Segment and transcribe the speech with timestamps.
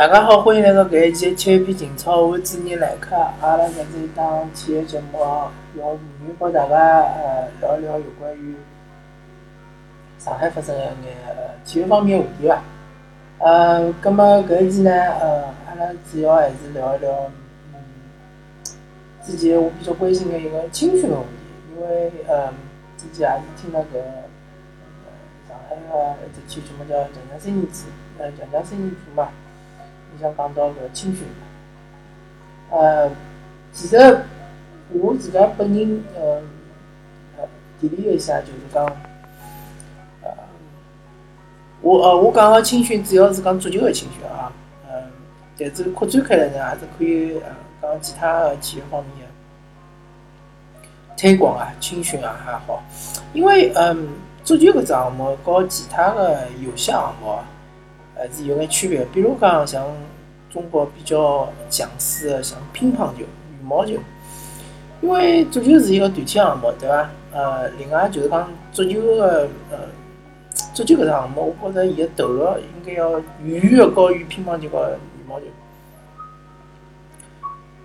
[0.00, 3.14] 大家好，欢迎来到搿一期七片情操，我主持人来客。
[3.42, 5.18] 阿拉搿是一档体育节目，
[5.76, 5.94] 用沪
[6.26, 8.54] 语帮大家呃聊一聊有关于
[10.18, 11.14] 上海发生的一眼
[11.66, 12.62] 体育方面个话题伐。
[13.40, 17.30] 呃，葛末搿一期呢，呃，阿拉主要还是聊一聊
[17.74, 17.84] 嗯，
[19.22, 22.48] 之前我比较关心的一个青训个问题，因为呃，
[22.96, 25.12] 之前也是听到搿呃
[25.46, 27.84] 上海个一只体育节目叫《强强三人组》，
[28.18, 29.28] 呃，强强三人组嘛。
[30.12, 31.24] 你像讲到搿青训，
[32.70, 33.08] 呃，
[33.72, 33.96] 其实
[34.90, 36.42] 我自家本人，呃，
[37.38, 37.48] 呃，
[37.80, 38.84] 提炼一下，就是讲，
[40.22, 40.30] 呃，
[41.80, 44.50] 我呃，我讲个青训主要是讲足球个青训啊，
[44.90, 45.02] 嗯，
[45.58, 47.48] 但是扩展开来呢，还是可以呃
[47.80, 52.82] 讲其他个体育方面个推广啊、青训啊还好，
[53.32, 54.08] 因为嗯，
[54.42, 57.38] 足球搿只项目和其他个有些项目。
[58.20, 59.82] 还是有眼区别，比如讲像
[60.50, 63.94] 中国比较强势的像乒乓球、羽毛球，
[65.00, 67.08] 因为足球是一个团体项目，对伐？
[67.32, 69.78] 呃，另外就是讲足球个呃，
[70.74, 75.46] 足球搿只项目，我觉着伊个投入应该要远远高于乒乓球和羽毛球。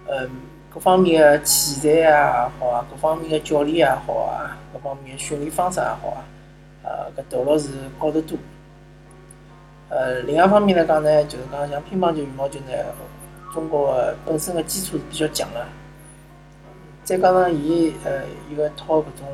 [0.10, 0.30] 嗯，
[0.74, 2.12] 各方面个器材也
[2.60, 6.20] 好啊，各方面个教练也好啊，各方面个训练方式也好啊，
[6.84, 8.38] 呃，搿投入是高得多。
[9.96, 12.74] 呃，另外一方面来讲呢，就是讲像乒乓球、羽毛球呢，
[13.54, 15.66] 中国本身的基础是比较强的，
[17.06, 19.26] 再加上伊呃一个套搿种，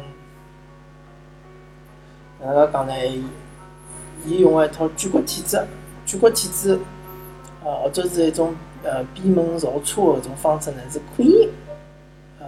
[2.40, 2.94] 哪能讲呢？
[4.24, 5.60] 伊用个一套举国体制，
[6.06, 6.78] 举国体制，
[7.66, 11.50] 呃，或者是一种呃闭门造车个搿种方式呢，是可以
[12.40, 12.46] 呃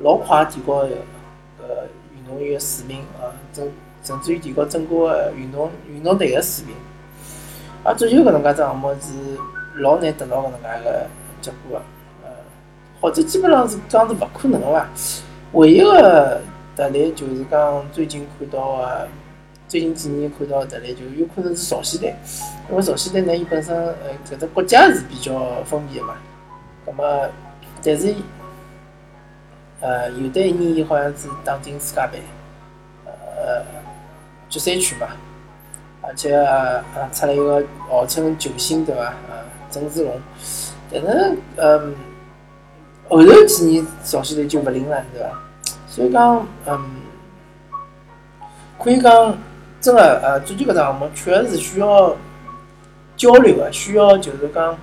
[0.00, 0.88] 老快提高搿
[2.16, 3.70] 运动员个水平啊，甚
[4.02, 6.74] 甚至于提高整个个运动运动队个水平。
[7.84, 9.12] 啊，足球搿能介只项目是
[9.80, 11.06] 老难得到搿能介个
[11.40, 11.84] 结果个，
[12.24, 12.30] 呃，
[13.00, 14.88] 或者基本上是讲是勿可能个伐？
[15.52, 16.40] 唯一个
[16.76, 19.08] 特例就是讲最近看到个，
[19.68, 22.14] 最近几年看到个特例就有可能是朝鲜队，
[22.68, 23.94] 因为朝鲜队呢，伊本身呃
[24.28, 26.14] 搿只国家是比较封闭个嘛，
[26.84, 27.28] 葛末
[27.84, 28.12] 但是
[29.80, 32.20] 呃有的一年伊好像是打进世界杯，
[33.06, 33.62] 呃
[34.48, 35.06] 决赛圈嘛。
[36.08, 39.02] 而且呃出了一个号称球星对伐？
[39.28, 40.20] 呃，郑志龙，
[40.90, 41.94] 但是嗯，
[43.08, 45.30] 后头几年朝鲜队就勿灵了对伐？
[45.88, 46.90] 所以讲嗯，
[48.78, 49.36] 可以讲
[49.80, 52.16] 真个呃，足球搿只项目确实是需要
[53.16, 54.78] 交流个，需要就是讲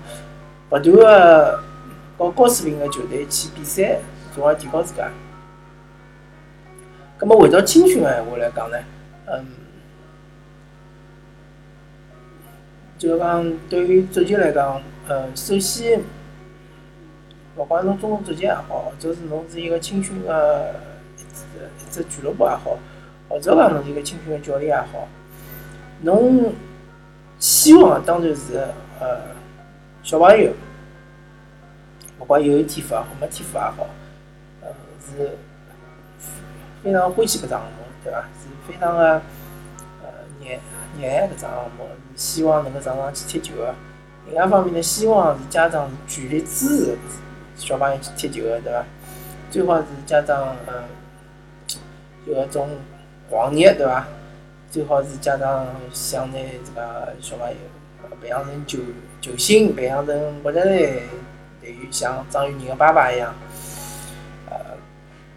[0.71, 1.63] 勿断个
[2.17, 3.97] 和高水平个球队去比赛，
[4.35, 5.09] 从而提高自家。
[7.17, 8.77] 葛末回到青训个闲话来讲呢，
[9.27, 9.62] 嗯。
[12.97, 16.01] 就是讲，对于足球来讲，呃，首先，
[17.57, 20.73] 勿管侬中国足球也好，或者是侬是一个青训个
[21.17, 21.43] 一只
[21.85, 22.77] 一只俱乐部也好，
[23.27, 25.07] 或者讲侬是一个青训个教练也好，
[26.01, 26.53] 侬
[27.39, 28.65] 希望当然是
[28.99, 29.21] 呃
[30.01, 30.51] 小朋友，
[32.19, 33.87] 勿管有天赋也好，没天赋也好，
[34.61, 35.31] 呃是
[36.81, 37.67] 非常欢喜搿只项目，
[38.03, 38.21] 对伐？
[38.21, 39.21] 是非常个
[40.99, 41.87] 热爱搿只项目。
[42.15, 43.73] 希望能够上场去踢球个，
[44.27, 46.97] 另外一方面呢，希望是家长全力支持
[47.55, 48.85] 小朋友去踢球个，对伐？
[49.49, 50.73] 最好是家长嗯
[52.27, 52.69] 有一种
[53.29, 54.05] 狂热，对伐？
[54.69, 57.55] 最好是家长想拿这个小朋友
[58.21, 58.77] 培养成球
[59.19, 61.01] 球星，培养成国家队
[61.59, 63.33] 队员，像张玉宁个爸爸一样。
[64.51, 64.55] 呃，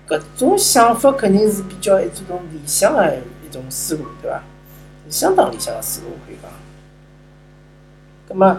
[0.07, 3.17] 搿种想法肯定是比较一种理想个
[3.47, 4.43] 一种思路，对伐？
[5.09, 6.51] 相当理想个思路，可以讲。
[8.29, 8.57] 葛末，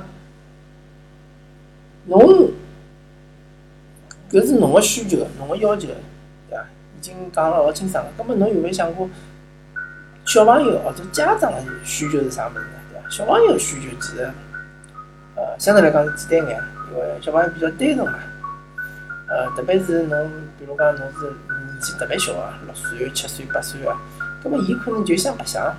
[2.06, 2.52] 侬
[4.30, 5.88] 搿是侬个需求，侬个要求，
[6.50, 6.66] 对伐？
[6.98, 8.12] 已经讲了老清爽了。
[8.18, 9.10] 葛末侬有没有想过，
[10.26, 12.72] 小朋友或者家长个需求是啥物事呢？
[12.92, 13.10] 对伐？
[13.10, 14.32] 小朋友需求其实，
[15.36, 18.20] 呃，相对来讲是简单眼，因为小朋友比较单纯嘛。
[19.30, 23.94] 呃，特别是侬，比如讲侬是年纪特别小个，六岁、七岁、八岁个，
[24.42, 25.76] 葛末伊可能就想白相，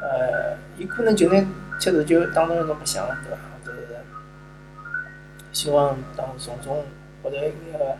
[0.00, 1.44] 呃，伊可能就拿。
[1.78, 3.36] 踢足球当成一种白相，对伐？
[3.52, 3.76] 或者
[5.52, 6.82] 希望当从中
[7.22, 7.96] 获得一个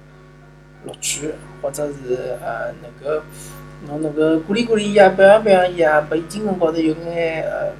[0.87, 3.23] 乐趣，或者是呃能够
[3.87, 7.71] 侬能够鼓励鼓励伊啊，表扬表扬伊啊，拨伊精神高头有眼呃，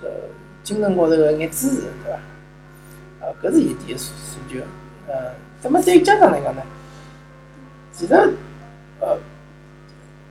[0.00, 0.06] 叫
[0.62, 3.26] 精神高头个一眼支持，对伐？
[3.26, 4.60] 啊，搿是一点诉诉求。
[5.08, 6.62] 呃，那么对于家长来讲呢，
[7.92, 8.14] 其实
[9.00, 9.18] 呃，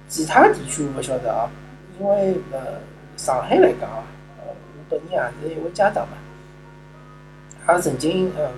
[0.08, 1.52] 其他地区我勿晓得啊，
[2.00, 2.60] 因为呃。
[3.16, 3.88] 上海来讲，
[4.40, 6.18] 呃，我本人也是一位家长嘛。
[7.70, 8.52] 也曾经嗯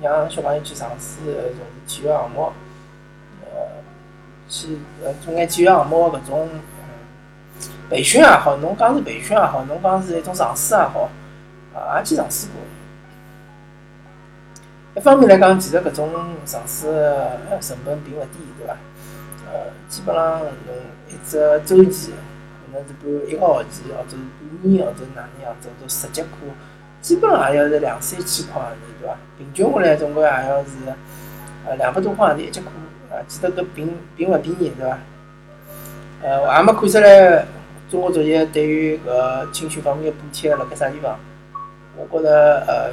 [0.00, 1.54] 让小朋友去尝试从事
[1.86, 2.52] 体育项目，
[3.44, 3.58] 呃，
[4.48, 6.48] 去呃做眼体育项目搿种
[7.90, 11.10] 培训也好，侬讲是培训也好，侬讲是一种尝试也好，
[11.74, 12.54] 啊，也去尝试过。
[14.96, 16.10] 一方面来讲，其实搿种
[16.46, 16.86] 尝试
[17.60, 18.74] 成本并勿低，对伐？
[19.52, 20.74] 呃，基本上侬
[21.08, 22.14] 一只周期
[22.76, 26.28] 能是半一个学期，或者是半年，或者哪能样子，或者十节课，
[27.00, 29.16] 基本上也要是两三千块钿，对伐？
[29.38, 30.70] 平均下来总归也要是
[31.66, 32.66] 呃两百多块钿一节课，
[33.10, 34.98] 啊，记得搿并并勿便宜，对伐？
[36.22, 37.46] 呃，我也没看出来
[37.90, 41.18] 中国作协对于搿青训方面的补贴辣盖啥地方，
[41.96, 42.90] 我觉着呃，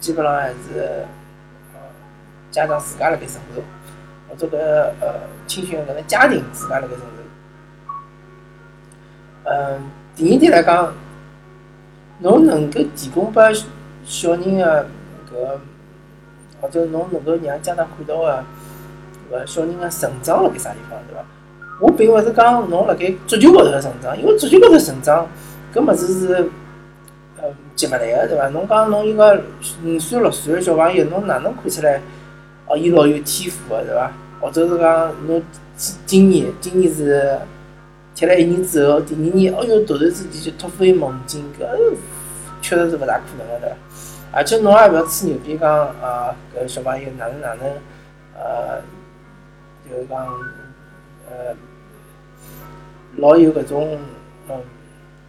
[0.00, 1.06] 基本上还是呃。
[2.52, 3.62] 家长自家辣盖承受，
[4.28, 4.60] 或者搿
[5.00, 7.21] 呃青训搿个家庭自家辣盖承受。
[9.44, 10.92] 嗯，第二点来讲，
[12.20, 13.42] 侬能够提供拨
[14.04, 14.86] 小人个
[15.30, 15.58] 搿，
[16.60, 18.44] 或者侬能够让家长看到个
[19.32, 21.24] 搿小人个成长辣盖啥地方，对伐？
[21.80, 25.26] 我并勿是讲侬辣盖足球高头个成长，因为足球高头成长
[25.74, 26.34] 搿物事是
[27.40, 28.48] 呃急勿来个，对伐？
[28.50, 29.42] 侬讲侬一个
[29.84, 32.00] 五岁六岁个小朋友，侬哪能看出来？
[32.68, 34.12] 哦，伊老有天赋个，对伐？
[34.40, 35.42] 或者是讲侬
[36.06, 37.38] 今年，今年是
[38.14, 41.66] 踢了一年之后，第二年，哦哟，突然之间就突飞猛进，搿
[42.60, 43.76] 确实是勿大可能个，对伐？
[44.32, 45.70] 而且侬也勿要吹牛逼讲
[46.00, 47.66] 啊，搿小朋友哪能哪能，
[48.34, 48.80] 呃，
[49.88, 50.26] 就是讲，
[51.28, 51.54] 呃，
[53.16, 53.98] 老有搿种
[54.48, 54.56] 嗯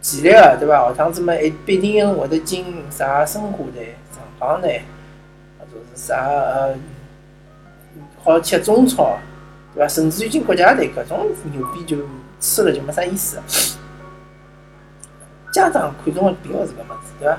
[0.00, 0.88] 潜力个，对伐？
[0.88, 4.82] 下趟子嘛，一必定会得进啥申花队、上港队，
[5.58, 6.74] 或者是啥呃。
[8.22, 9.18] 好踢中超，
[9.74, 9.88] 对伐？
[9.88, 11.96] 甚至于进国家队，搿种牛逼就
[12.40, 13.38] 吹了就没啥意思。
[15.52, 17.38] 家长看重的并勿是搿物事，对伐？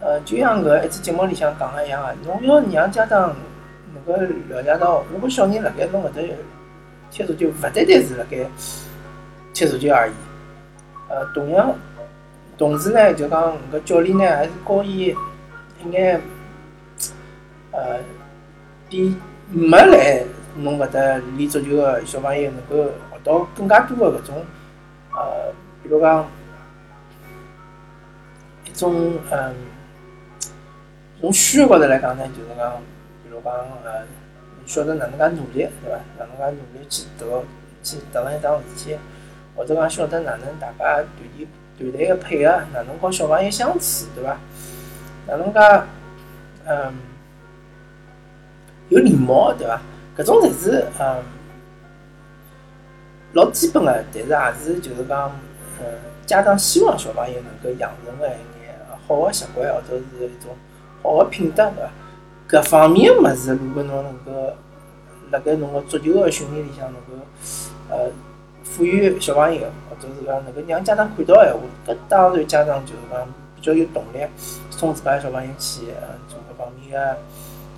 [0.00, 3.34] 呃，就像搿一次节目里向讲个一样个，侬要让家长
[3.94, 6.22] 能够了解到，如果小人辣盖侬搿搭
[7.10, 8.38] 踢足球，勿单单是辣盖
[9.52, 10.12] 踢足球而已。
[11.08, 11.74] 呃，同样，
[12.58, 15.14] 同时呢，就讲搿教练呢，还是教伊
[15.84, 16.20] 一眼，
[17.72, 17.98] 呃，
[18.88, 19.16] 比。
[19.48, 20.24] 没来
[20.58, 21.00] 侬搿搭
[21.36, 24.44] 练足球个小朋友能够学到更加多个搿种，
[25.12, 26.26] 呃，比如讲
[28.64, 29.54] 一种嗯，
[31.20, 32.72] 从需要高头来讲呢，就是讲，
[33.22, 33.52] 比如讲
[33.84, 34.04] 呃，
[34.66, 35.98] 晓得哪能介努力，对伐？
[36.18, 37.42] 哪能介努力去得
[37.82, 38.96] 去达成一桩事体，
[39.54, 41.06] 或者讲晓得哪能大家团
[41.36, 41.46] 体
[41.78, 44.36] 团队个配合，哪能和小朋友相处，对伐？
[45.26, 45.60] 哪能介
[46.66, 46.94] 嗯。
[48.88, 49.80] 有礼貌，对伐？
[50.16, 51.22] 搿种侪是嗯
[53.32, 55.30] 老基本个，但是也是就是讲，
[55.78, 55.84] 嗯，
[56.24, 58.30] 家长希望小朋友能够养成个一
[58.64, 58.74] 眼
[59.06, 60.56] 好个习惯，或者是一种
[61.02, 61.70] 好个品德，
[62.48, 62.62] 对伐？
[62.62, 64.52] 搿方面物事，如果侬能够
[65.30, 67.26] 辣盖侬个足球个训练里向能够
[67.90, 68.10] 呃
[68.64, 74.26] 赋予小朋友，或者是讲能够让家长看到闲话，搿当然家长就是讲比较有动力，
[74.70, 75.86] 送自家小朋友去
[76.26, 77.16] 做搿方面个。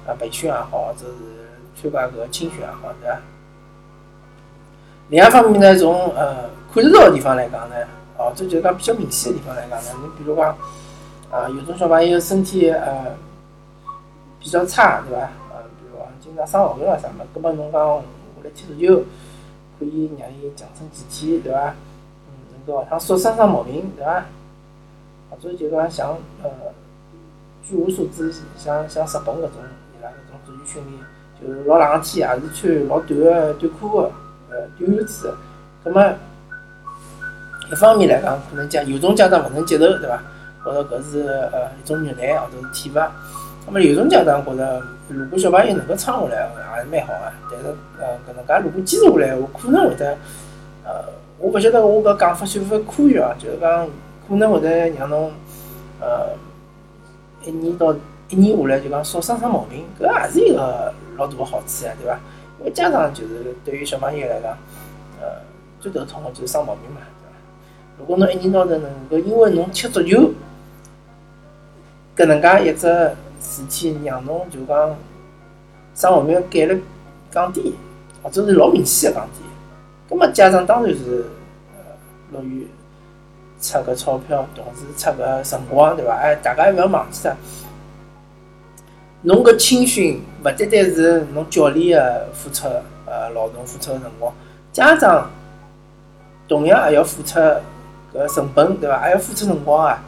[0.06, 1.47] 啊，培训也好，或者是
[1.80, 3.20] 参加搿个青训也好，对伐？
[5.10, 7.76] 另一方面呢，从呃看得到个地方来讲呢，
[8.16, 10.56] 哦，这就讲比较明显个地方来讲呢，你比如讲，
[11.30, 13.16] 啊，有种小朋友身体呃
[14.40, 15.22] 比较差，对伐？
[15.54, 18.02] 呃，比如讲经常生毛病啊啥么，葛末侬讲我
[18.42, 19.04] 来踢足球，
[19.78, 21.74] 可以让伊强身健体，对伐？
[22.26, 24.24] 嗯，能够学堂少生生毛病，对伐？
[25.30, 26.50] 或者就讲像呃，
[27.62, 29.52] 据我所知，像像日本搿种
[29.98, 30.38] 伊拉搿种。
[30.46, 31.04] 足球训练
[31.40, 34.10] 就是老冷个天，也是穿老短个短裤个，
[34.50, 35.34] 呃，短袖子。
[35.84, 36.02] 葛末
[37.70, 40.20] 一方面来讲，可能家有种家长勿能接受，对伐？
[40.64, 41.20] 觉着搿是
[41.52, 43.12] 呃一种虐待或者是体罚。
[43.64, 47.32] 葛末有种家长觉着，如果小朋友能够撑下来，也是蛮好个。
[47.52, 47.66] 但是
[48.00, 50.16] 呃，搿能介如果坚持下来，我可能会得
[50.84, 51.04] 呃，
[51.38, 53.34] 我勿晓得我搿讲法算勿算科学啊？
[53.38, 53.86] 就是讲
[54.28, 55.30] 可能会得让侬
[56.00, 56.30] 呃
[57.44, 57.94] 一年到。
[58.28, 62.18] 一年下来就讲少生生毛病，搿也是一个老大个好处呀，对伐？
[62.58, 64.52] 因为家长就是对于小朋友来讲，
[65.20, 65.40] 呃，
[65.80, 67.32] 最头痛个就是生毛病嘛，对伐？
[67.98, 70.30] 如果侬一年到头能够因为侬踢足球，
[72.14, 72.86] 搿能介一只
[73.40, 74.94] 事体让侬就讲
[75.94, 76.82] 生毛病概率
[77.30, 77.74] 降低，
[78.22, 79.40] 或者是老明显个降低，
[80.10, 81.24] 葛末家长当然是
[81.74, 81.82] 呃
[82.32, 82.68] 乐于
[83.58, 86.14] 出搿钞票，同时出搿辰光，对伐？
[86.16, 87.32] 哎，大家勿要忘记脱。
[89.22, 92.68] 侬搿青训勿单单是侬教练个付出，
[93.04, 94.32] 呃，劳动付出个辰光，
[94.72, 95.28] 家长
[96.46, 97.38] 同样也要付出
[98.14, 98.98] 搿成本，对伐？
[98.98, 100.02] 还要付出辰光啊。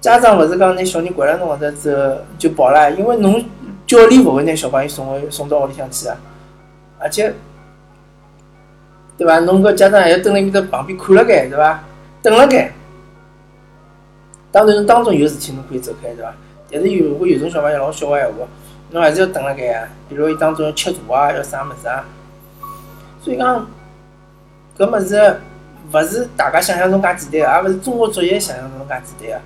[0.00, 3.42] 家长勿是讲拿小人掼辣侬搿搭之后就跑了，因为侬
[3.86, 6.16] 教练勿会拿小朋友送回送到屋里向去啊，
[6.98, 7.32] 而且，
[9.16, 9.38] 对伐？
[9.40, 11.82] 侬搿家长还要蹲辣埃面旁边看辣盖，对伐？
[12.20, 12.72] 等辣盖。
[14.50, 16.34] 当然，当中有事体侬可以走开，对伐？
[16.72, 18.46] 但是有如果有种小朋友老小个闲话，
[18.90, 19.86] 侬还是要等辣盖啊。
[20.08, 22.04] 比如伊当中要吃茶啊，要啥物事啊。
[23.22, 23.66] 所以讲，
[24.78, 25.40] 搿物事
[25.92, 29.40] 勿是大家想象中介简单个，也勿是中国作业想象中介简单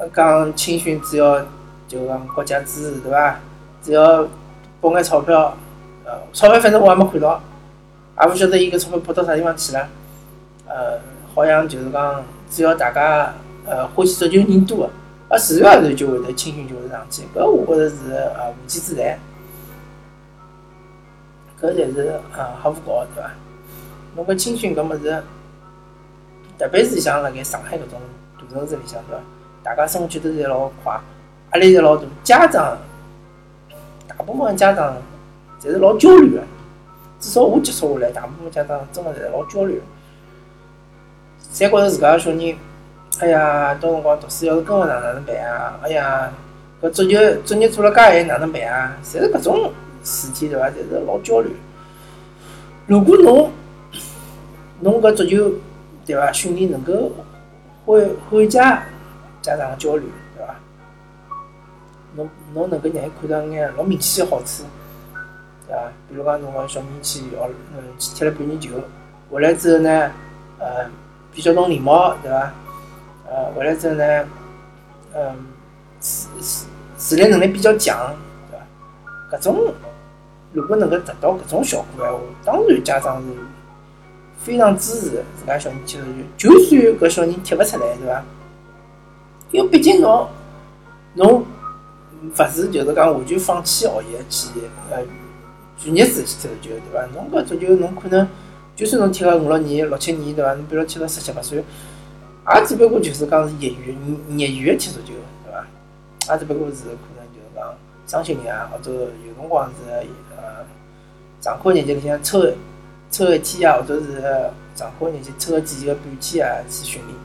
[0.00, 0.08] 个。
[0.14, 1.40] 讲青训只要
[1.86, 3.36] 就讲国家支持对伐？
[3.82, 4.26] 只要
[4.80, 5.54] 拨眼钞票，
[6.04, 7.40] 呃，钞票反正我还没看到，
[8.22, 9.88] 也勿晓得伊搿钞票拨到啥地方去了。
[10.66, 10.98] 呃，
[11.34, 13.34] 好像就是讲只要大家
[13.66, 14.90] 呃欢喜足球人多个，
[15.30, 17.22] 啊自然而然就会得青训就会上去。
[17.34, 19.18] 搿我觉着是呃无稽之谈，
[21.58, 23.30] 搿才是呃瞎胡搞对伐？
[24.16, 25.22] 侬搿青训搿物事，
[26.58, 28.00] 特别是像辣盖上海搿种
[28.36, 29.22] 大城市里向对伐？
[29.62, 31.00] 大家生活节奏侪老快，
[31.52, 32.02] 压力侪老大。
[32.24, 32.76] 家长
[34.08, 34.96] 大部分家长
[35.60, 36.42] 侪是老焦虑个，
[37.20, 39.80] 至少我接触下来，大部分家长真个侪老焦虑，
[41.52, 42.56] 侪觉着自家个小人，
[43.18, 45.78] 哎呀，到辰光读书要是跟勿上哪能办啊？
[45.82, 46.32] 哎呀，
[46.80, 48.96] 搿足球作业做了介晚哪能办啊？
[49.04, 50.68] 侪是搿种事体对伐？
[50.70, 51.54] 侪是老焦虑。
[52.86, 53.50] 如果侬
[54.80, 55.52] 侬搿足球
[56.06, 56.32] 对伐？
[56.32, 57.12] 训练能够
[57.84, 58.58] 缓缓解。
[59.42, 60.04] 家长个焦虑，
[60.36, 60.54] 对伐？
[62.14, 64.64] 侬侬能够让伊看到眼老明显个好处，
[65.66, 65.82] 对伐？
[66.08, 67.36] 比如讲，侬个小人去学，
[67.74, 68.70] 嗯，去踢了半年球，
[69.30, 70.10] 回来之后呢，
[70.58, 70.86] 呃，
[71.34, 72.52] 比较懂礼貌，对伐？
[73.30, 74.24] 呃，回来之后呢，
[75.14, 75.36] 嗯，
[76.00, 78.12] 自自自理能力比较强，
[78.50, 79.36] 对伐？
[79.36, 79.72] 搿种
[80.52, 83.28] 如果能够达到搿种效果闲话，当然家长是
[84.40, 85.96] 非常支持自家小人踢
[86.36, 88.24] 足球，就算搿小人踢勿出来，对伐？
[89.52, 90.28] 因为毕竟侬，
[91.14, 91.46] 侬
[92.36, 94.60] 勿是就是讲完全放弃学习去
[94.90, 94.98] 呃
[95.78, 97.06] 全日制去踢足球，对伐？
[97.14, 98.26] 侬搿足球侬可能
[98.74, 100.52] 就算侬踢个五六年、六七年，对伐？
[100.54, 101.64] 侬比如踢到十七八岁，
[102.56, 103.94] 也只不过就是讲是业余、
[104.36, 105.12] 业余踢足球，
[105.44, 105.66] 对伐？
[106.32, 107.74] 也只不过是可能就是讲
[108.06, 109.74] 双休日啊，或者有辰光是
[110.36, 110.64] 呃
[111.40, 112.42] 上课日节里向抽
[113.10, 114.20] 抽一天啊，或者是
[114.74, 117.16] 上课日节抽个几个半天啊去训练。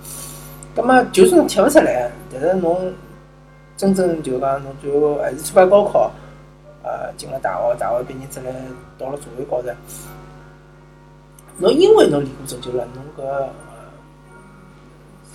[0.76, 2.94] 葛末就算踢勿出来，但是侬
[3.78, 6.12] 真正就讲侬最后还是参加高考，
[6.84, 8.54] 呃，进了大学，大学毕业出来
[9.00, 9.70] 到了社会高头，
[11.58, 13.48] 侬因为侬练过足球了，侬搿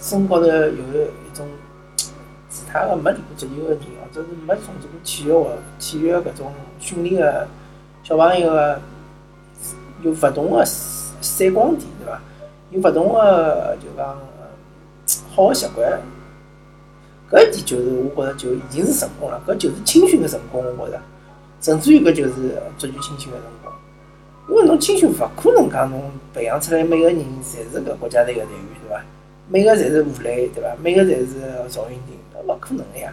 [0.00, 1.46] 身高头有一种
[2.48, 7.46] 其他个没练过足球个人，或者是没从事过体育个体育搿种训练个
[8.02, 8.80] 小朋友个
[10.02, 12.20] 有勿同个闪光点，对伐？
[12.70, 14.16] 有勿同个就讲。
[15.34, 16.00] 好个习惯，
[17.28, 21.02] 搿一点就是我觉着就已经是成功了，搿就是青训个成功，我觉着，
[21.60, 22.32] 甚至于搿就是
[22.78, 23.72] 足球青训个成功。
[24.48, 26.00] 因为侬青训勿可能讲侬
[26.32, 29.02] 培养出来每个人侪是搿国家队个队员，对伐？
[29.52, 30.76] 每个侪是武磊，对伐？
[30.80, 33.12] 每个侪是赵云霆，搿勿可能个呀。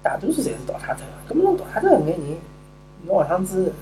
[0.00, 2.36] 大多数侪是淘汰脱个，搿么侬淘汰脱搿眼人，
[3.08, 3.72] 侬下趟子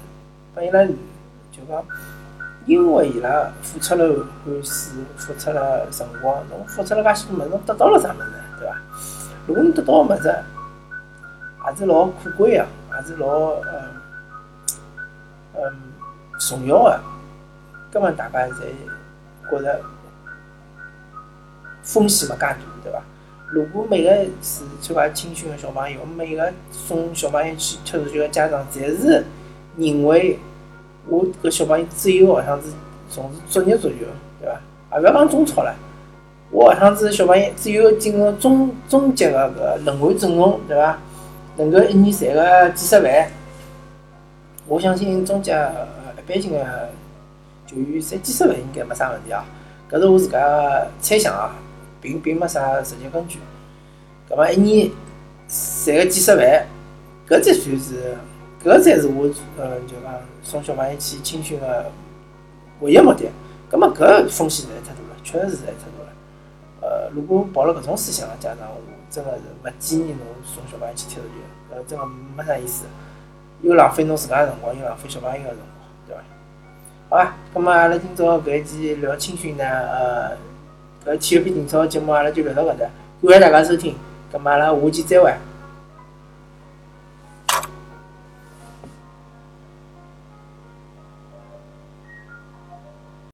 [0.54, 1.84] 拨伊拉就讲。
[2.64, 8.74] 因为伊拉付出了汗水，付出了辰光，侬付出了介许多物事，侬得到了啥物事，对伐？
[9.46, 10.34] 如果侬得到个物事
[11.68, 14.00] 也是老可贵个，也是老嗯
[15.56, 15.72] 嗯
[16.40, 17.00] 重要个，
[17.92, 18.62] 根本大家侪
[19.50, 19.80] 觉着
[21.86, 23.00] 风险勿介大，对伐？
[23.50, 24.10] 如果每个
[24.42, 29.24] 是参加青训个小朋友，每个送小朋友去踢足球个家长，侪是
[29.78, 30.38] 认为。
[31.08, 32.66] 我搿小朋友只有学像是
[33.08, 33.94] 从事职业足球，
[34.40, 34.60] 对伐？
[34.94, 35.72] 也勿要讲中超了，
[36.50, 40.98] 我学像是小朋友只有进入中中级个搿轮换阵容，对伐？
[41.58, 43.30] 能够一年赚个几十万，
[44.66, 46.58] 我相信中级一般性个
[47.68, 49.44] 球员赚几十万应该没啥问题啊。
[49.88, 51.54] 搿是我自家个猜想啊，
[52.06, 53.40] 并并没啥实际根据。
[54.28, 54.90] 葛末一年
[55.48, 56.66] 赚个几十万，
[57.28, 58.16] 搿才算是。
[58.62, 59.26] 搿才是我，
[59.58, 61.86] 呃，就讲送小朋友去青训个
[62.80, 63.26] 唯一目的。
[63.68, 66.12] 葛末搿风险实在太大了，确实实在太大了。
[66.80, 72.04] 呃，如果抱了搿种思想个家长，我真个是勿建议侬送小朋友去踢足球，搿真个
[72.36, 72.84] 没啥意思，
[73.62, 75.68] 又浪费侬自家个辰光，又浪费小朋友个辰光，
[76.08, 76.22] 对伐？
[77.08, 77.36] 好啊？
[77.54, 80.36] 葛末阿拉今朝搿一期聊青训呢，呃，
[81.06, 82.86] 搿体育篇情操节目阿拉就聊到搿搭，
[83.22, 83.94] 感谢大家收听，
[84.32, 85.32] 葛末阿拉下期再会。